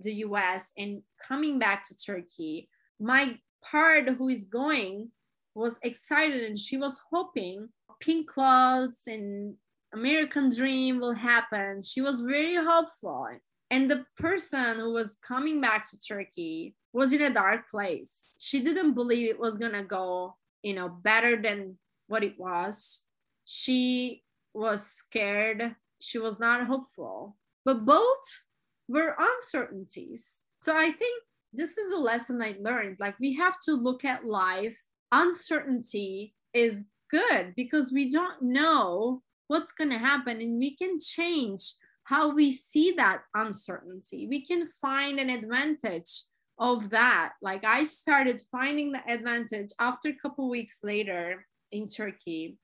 [0.00, 2.68] the US and coming back to Turkey,
[2.98, 5.10] my part who is going
[5.54, 7.68] was excited and she was hoping
[8.00, 9.54] pink clouds and
[9.92, 11.82] American dream will happen.
[11.82, 13.28] She was very hopeful.
[13.70, 18.26] And the person who was coming back to Turkey was in a dark place.
[18.38, 23.04] She didn't believe it was going to go, you know, better than what it was.
[23.44, 24.22] She
[24.54, 25.76] was scared.
[26.00, 27.36] She was not hopeful.
[27.64, 28.44] But both
[28.88, 30.40] were uncertainties.
[30.58, 32.96] So I think this is a lesson I learned.
[32.98, 34.76] Like we have to look at life.
[35.12, 41.74] Uncertainty is good because we don't know what's going to happen and we can change
[42.10, 44.26] how we see that uncertainty.
[44.28, 46.24] We can find an advantage
[46.58, 47.34] of that.
[47.40, 52.58] Like I started finding the advantage after a couple weeks later in Turkey.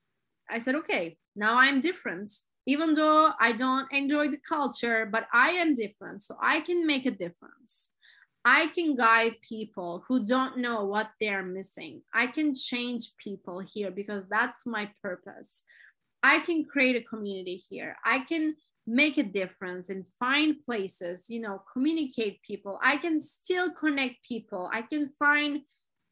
[0.50, 2.32] I said, okay, now I'm different.
[2.66, 6.22] Even though I don't enjoy the culture, but I am different.
[6.22, 7.90] So I can make a difference.
[8.44, 12.02] I can guide people who don't know what they're missing.
[12.12, 15.62] I can change people here because that's my purpose.
[16.24, 17.96] I can create a community here.
[18.04, 22.78] I can make a difference and find places you know communicate people.
[22.82, 24.70] I can still connect people.
[24.72, 25.62] I can find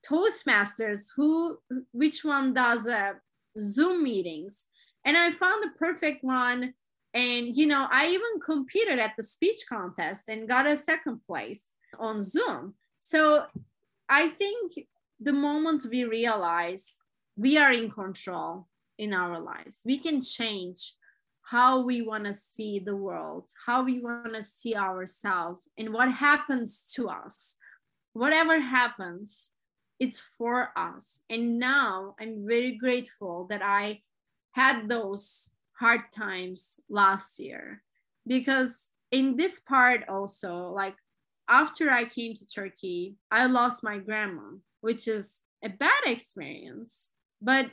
[0.08, 1.58] toastmasters who
[1.92, 3.14] which one does uh,
[3.58, 4.66] zoom meetings.
[5.06, 6.74] And i found the perfect one.
[7.14, 11.72] And you know i even competed at the speech contest and got a second place
[11.98, 12.74] on zoom.
[12.98, 13.46] So
[14.08, 14.72] i think
[15.20, 16.98] the moment we realize
[17.36, 18.66] we are in control
[18.98, 20.94] in our lives we can change
[21.44, 26.10] how we want to see the world, how we want to see ourselves, and what
[26.10, 27.56] happens to us.
[28.14, 29.50] Whatever happens,
[30.00, 31.20] it's for us.
[31.28, 34.02] And now I'm very grateful that I
[34.52, 37.82] had those hard times last year
[38.26, 40.96] because in this part also, like
[41.48, 47.12] after I came to Turkey, I lost my grandma, which is a bad experience.
[47.42, 47.66] But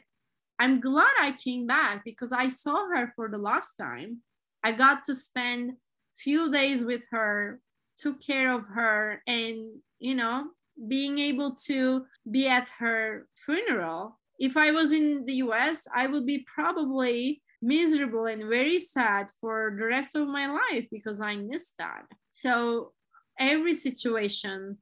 [0.62, 4.20] I'm glad I came back because I saw her for the last time.
[4.64, 5.74] I got to spend
[6.20, 7.60] few days with her,
[7.98, 10.52] took care of her, and you know,
[10.88, 14.20] being able to be at her funeral.
[14.40, 19.76] If I was in the US, I would be probably miserable and very sad for
[19.76, 22.06] the rest of my life because I missed that.
[22.32, 22.92] So
[23.40, 24.78] every situation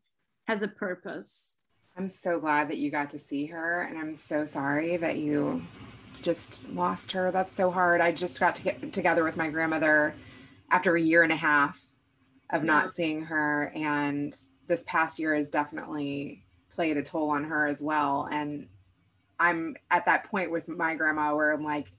[0.50, 1.56] has a purpose.
[2.00, 5.62] I'm so glad that you got to see her, and I'm so sorry that you
[6.22, 7.30] just lost her.
[7.30, 8.00] That's so hard.
[8.00, 10.16] I just got to get together with my grandmother
[10.72, 11.84] after a year and a half
[12.52, 12.68] of yeah.
[12.72, 14.34] not seeing her, and
[14.68, 18.30] this past year has definitely played a toll on her as well.
[18.32, 18.70] And
[19.38, 21.91] I'm at that point with my grandma where I'm like,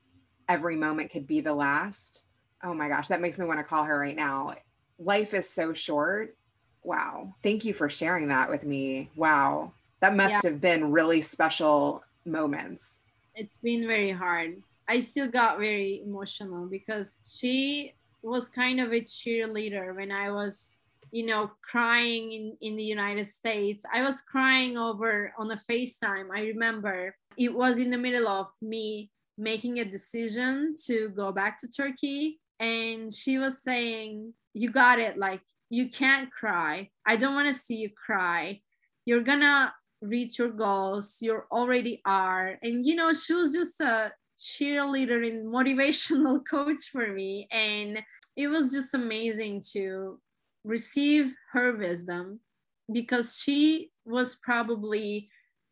[0.48, 2.24] every moment could be the last.
[2.62, 4.54] Oh my gosh, that makes me want to call her right now.
[4.98, 6.38] Life is so short.
[6.82, 7.34] Wow.
[7.42, 9.10] Thank you for sharing that with me.
[9.14, 9.74] Wow.
[10.00, 10.50] That must yeah.
[10.50, 13.04] have been really special moments.
[13.34, 14.62] It's been very hard.
[14.88, 20.80] I still got very emotional because she was kind of a cheerleader when I was,
[21.12, 23.84] you know, crying in, in the United States.
[23.92, 26.28] I was crying over on a FaceTime.
[26.34, 31.58] I remember it was in the middle of me making a decision to go back
[31.60, 32.40] to Turkey.
[32.58, 35.16] And she was saying, You got it.
[35.16, 35.40] Like,
[35.70, 36.90] you can't cry.
[37.06, 38.60] I don't want to see you cry.
[39.06, 42.58] You're gonna reach your goals you already are.
[42.62, 47.48] And you know she was just a cheerleader and motivational coach for me.
[47.50, 48.02] And
[48.36, 50.18] it was just amazing to
[50.64, 52.40] receive her wisdom
[52.92, 55.28] because she was probably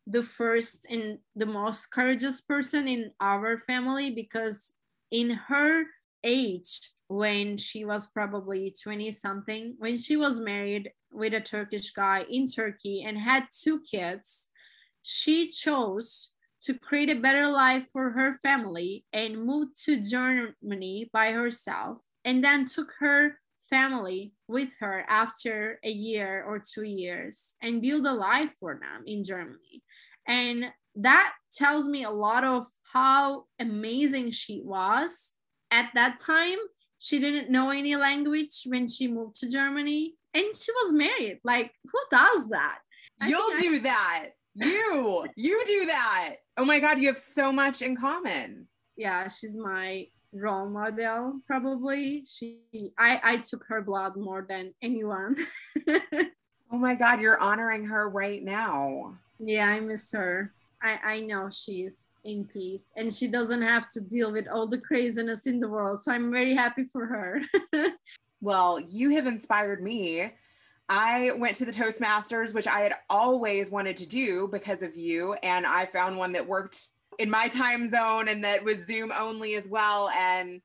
[0.07, 4.73] the first and the most courageous person in our family because
[5.11, 5.83] in her
[6.23, 12.23] age when she was probably 20 something when she was married with a turkish guy
[12.29, 14.49] in turkey and had two kids
[15.01, 16.31] she chose
[16.61, 22.43] to create a better life for her family and moved to germany by herself and
[22.43, 23.39] then took her
[23.69, 29.03] family with her after a year or two years and build a life for them
[29.05, 29.83] in germany.
[30.27, 35.33] And that tells me a lot of how amazing she was
[35.71, 36.57] at that time
[36.99, 41.39] she didn't know any language when she moved to germany and she was married.
[41.43, 42.79] Like who does that?
[43.25, 44.27] You'll do I- that.
[44.53, 46.35] You you do that.
[46.57, 48.67] Oh my god you have so much in common.
[48.97, 52.23] Yeah she's my role model probably.
[52.27, 52.59] She
[52.97, 55.35] i i took her blood more than anyone.
[56.71, 59.15] Oh my god you're honoring her right now.
[59.39, 60.53] Yeah i miss her.
[60.83, 64.79] I i know she's in peace and she doesn't have to deal with all the
[64.79, 67.41] craziness in the world so i'm very happy for her
[68.41, 70.31] well you have inspired me
[70.91, 75.33] I went to the Toastmasters, which I had always wanted to do because of you.
[75.43, 76.87] And I found one that worked
[77.19, 80.09] in my time zone and that was Zoom only as well.
[80.09, 80.61] And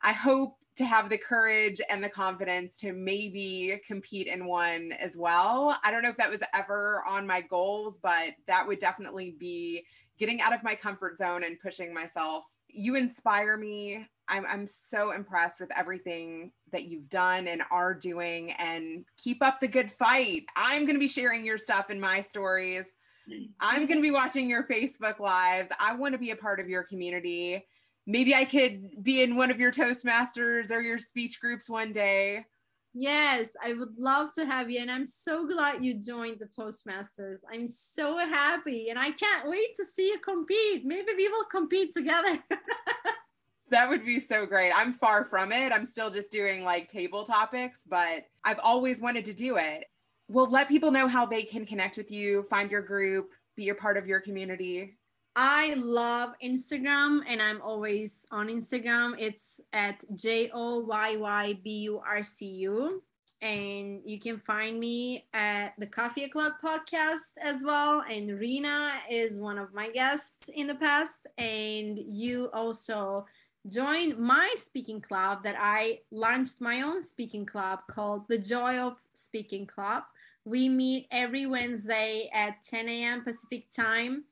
[0.00, 5.16] I hope to have the courage and the confidence to maybe compete in one as
[5.16, 5.76] well.
[5.82, 9.84] I don't know if that was ever on my goals, but that would definitely be
[10.18, 12.44] getting out of my comfort zone and pushing myself.
[12.68, 14.06] You inspire me.
[14.28, 19.58] I'm, I'm so impressed with everything that you've done and are doing, and keep up
[19.58, 20.44] the good fight.
[20.54, 22.86] I'm going to be sharing your stuff in my stories.
[23.60, 25.70] I'm going to be watching your Facebook lives.
[25.78, 27.66] I want to be a part of your community.
[28.06, 32.44] Maybe I could be in one of your Toastmasters or your speech groups one day.
[33.00, 34.80] Yes, I would love to have you.
[34.80, 37.40] And I'm so glad you joined the Toastmasters.
[37.52, 38.90] I'm so happy.
[38.90, 40.84] And I can't wait to see you compete.
[40.84, 42.38] Maybe we will compete together.
[43.70, 44.72] that would be so great.
[44.72, 45.70] I'm far from it.
[45.70, 49.84] I'm still just doing like table topics, but I've always wanted to do it
[50.28, 53.74] well, let people know how they can connect with you, find your group, be a
[53.74, 54.97] part of your community.
[55.40, 59.14] I love Instagram and I'm always on Instagram.
[59.20, 63.00] It's at J O Y Y B U R C U.
[63.40, 68.02] And you can find me at the Coffee O'Clock podcast as well.
[68.10, 71.28] And Rena is one of my guests in the past.
[71.38, 73.24] And you also
[73.64, 78.96] joined my speaking club that I launched my own speaking club called the Joy of
[79.12, 80.02] Speaking Club.
[80.44, 83.22] We meet every Wednesday at 10 a.m.
[83.22, 84.24] Pacific time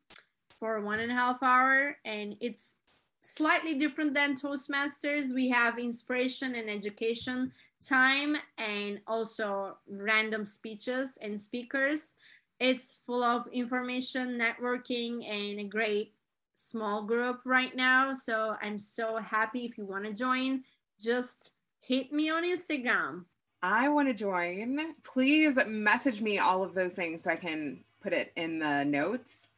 [0.58, 2.76] for one and a half hour, and it's
[3.20, 5.34] slightly different than Toastmasters.
[5.34, 7.52] We have inspiration and education
[7.84, 12.14] time, and also random speeches and speakers.
[12.58, 16.14] It's full of information, networking, and a great
[16.54, 18.14] small group right now.
[18.14, 20.64] So I'm so happy if you want to join,
[20.98, 23.24] just hit me on Instagram
[23.62, 24.94] I want to join.
[25.02, 29.48] Please message me all of those things so I can put it in the notes.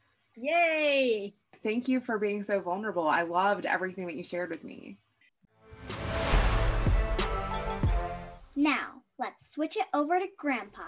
[0.40, 1.34] Yay!
[1.64, 3.08] Thank you for being so vulnerable.
[3.08, 4.98] I loved everything that you shared with me.
[8.54, 10.82] Now, let's switch it over to Grandpa.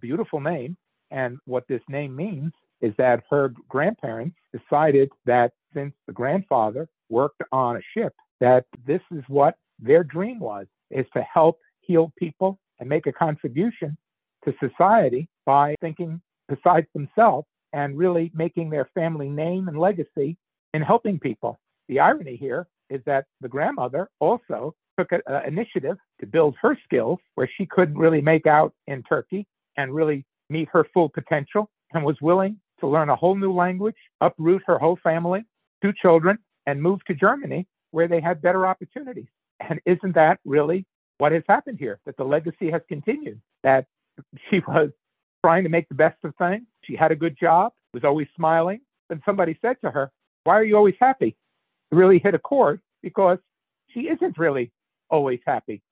[0.00, 0.76] Beautiful name.
[1.10, 7.42] And what this name means is that her grandparents decided that since the grandfather worked
[7.52, 12.58] on a ship, that this is what their dream was is to help heal people
[12.78, 13.98] and make a contribution
[14.44, 16.20] to society by thinking
[16.50, 20.36] besides themselves and really making their family name and legacy
[20.74, 21.58] in helping people.
[21.88, 27.18] The irony here is that the grandmother also took an initiative to build her skills
[27.36, 29.46] where she couldn't really make out in Turkey
[29.76, 33.96] and really meet her full potential and was willing to learn a whole new language,
[34.20, 35.44] uproot her whole family,
[35.82, 39.26] two children, and move to Germany where they had better opportunities.
[39.68, 40.86] And isn't that really
[41.18, 42.00] what has happened here?
[42.06, 43.86] That the legacy has continued, that
[44.48, 44.90] she was
[45.44, 46.64] trying to make the best of things.
[46.82, 48.80] She had a good job, was always smiling.
[49.08, 50.10] And somebody said to her,
[50.44, 51.36] Why are you always happy?
[51.90, 53.38] It really hit a chord because
[53.88, 54.70] she isn't really
[55.10, 55.82] always happy.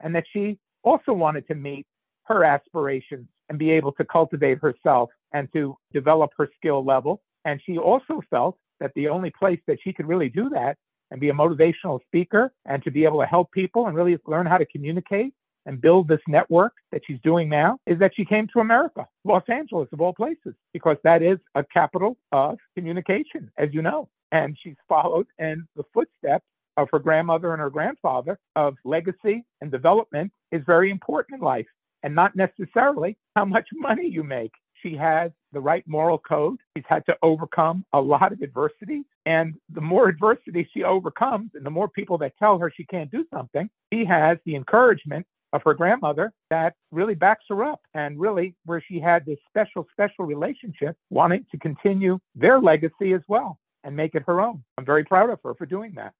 [0.00, 1.86] And that she also wanted to meet
[2.24, 7.22] her aspirations and be able to cultivate herself and to develop her skill level.
[7.44, 10.76] And she also felt that the only place that she could really do that
[11.10, 14.46] and be a motivational speaker and to be able to help people and really learn
[14.46, 15.32] how to communicate
[15.68, 19.44] and build this network that she's doing now is that she came to America, Los
[19.48, 24.08] Angeles of all places, because that is a capital of communication, as you know.
[24.32, 26.46] And she's followed in the footsteps
[26.78, 31.66] of her grandmother and her grandfather of legacy and development is very important in life.
[32.02, 34.52] and not necessarily how much money you make.
[34.82, 36.58] She has the right moral code.
[36.76, 39.02] She's had to overcome a lot of adversity.
[39.26, 43.10] And the more adversity she overcomes, and the more people that tell her she can't
[43.10, 48.18] do something, she has the encouragement of her grandmother that really backs her up and
[48.18, 53.58] really where she had this special, special relationship, wanting to continue their legacy as well
[53.84, 54.62] and make it her own.
[54.76, 56.12] I'm very proud of her for doing that.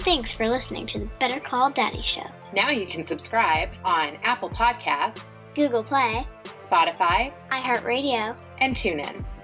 [0.00, 2.26] Thanks for listening to the Better Call Daddy Show.
[2.54, 5.24] Now you can subscribe on Apple Podcasts,
[5.56, 9.24] Google Play, Spotify, iHeartRadio, and TuneIn.